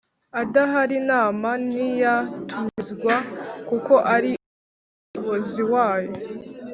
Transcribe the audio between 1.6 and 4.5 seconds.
ntiya tumizwa kuko ari